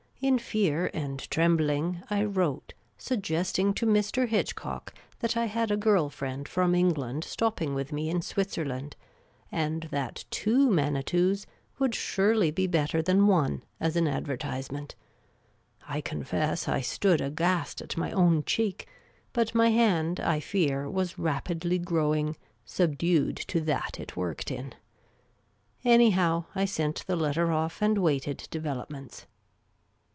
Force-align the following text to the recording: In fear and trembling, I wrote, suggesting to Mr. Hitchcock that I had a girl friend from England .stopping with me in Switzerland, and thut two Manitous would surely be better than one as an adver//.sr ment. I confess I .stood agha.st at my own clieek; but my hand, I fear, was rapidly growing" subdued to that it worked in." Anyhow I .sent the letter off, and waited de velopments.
In 0.23 0.37
fear 0.37 0.91
and 0.93 1.19
trembling, 1.31 2.03
I 2.11 2.23
wrote, 2.25 2.75
suggesting 2.95 3.73
to 3.73 3.87
Mr. 3.87 4.27
Hitchcock 4.27 4.93
that 5.17 5.35
I 5.35 5.45
had 5.45 5.71
a 5.71 5.77
girl 5.77 6.11
friend 6.11 6.47
from 6.47 6.75
England 6.75 7.23
.stopping 7.23 7.73
with 7.73 7.91
me 7.91 8.07
in 8.07 8.21
Switzerland, 8.21 8.95
and 9.51 9.89
thut 9.89 10.25
two 10.29 10.69
Manitous 10.69 11.47
would 11.79 11.95
surely 11.95 12.51
be 12.51 12.67
better 12.67 13.01
than 13.01 13.25
one 13.25 13.63
as 13.79 13.95
an 13.95 14.05
adver//.sr 14.07 14.71
ment. 14.71 14.93
I 15.87 16.01
confess 16.01 16.67
I 16.67 16.81
.stood 16.81 17.19
agha.st 17.19 17.81
at 17.81 17.97
my 17.97 18.11
own 18.11 18.43
clieek; 18.43 18.85
but 19.33 19.55
my 19.55 19.69
hand, 19.71 20.19
I 20.19 20.39
fear, 20.39 20.87
was 20.87 21.17
rapidly 21.17 21.79
growing" 21.79 22.35
subdued 22.63 23.37
to 23.37 23.59
that 23.61 23.99
it 23.99 24.15
worked 24.15 24.51
in." 24.51 24.75
Anyhow 25.83 26.45
I 26.53 26.65
.sent 26.65 27.07
the 27.07 27.15
letter 27.15 27.51
off, 27.51 27.81
and 27.81 27.97
waited 27.97 28.47
de 28.51 28.59
velopments. 28.59 29.25